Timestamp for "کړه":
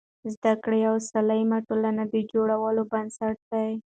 0.63-0.77